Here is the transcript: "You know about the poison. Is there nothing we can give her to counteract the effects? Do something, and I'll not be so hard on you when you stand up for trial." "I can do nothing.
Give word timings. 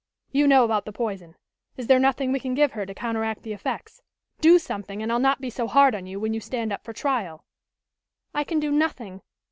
"You 0.31 0.47
know 0.47 0.63
about 0.65 0.85
the 0.85 0.91
poison. 0.91 1.35
Is 1.77 1.85
there 1.85 1.99
nothing 1.99 2.31
we 2.31 2.39
can 2.39 2.55
give 2.55 2.71
her 2.71 2.87
to 2.87 2.93
counteract 2.95 3.43
the 3.43 3.53
effects? 3.53 4.01
Do 4.39 4.57
something, 4.57 5.03
and 5.03 5.11
I'll 5.11 5.19
not 5.19 5.41
be 5.41 5.51
so 5.51 5.67
hard 5.67 5.93
on 5.93 6.07
you 6.07 6.19
when 6.19 6.33
you 6.33 6.39
stand 6.39 6.73
up 6.73 6.83
for 6.83 6.91
trial." 6.91 7.45
"I 8.33 8.43
can 8.43 8.59
do 8.59 8.71
nothing. 8.71 9.21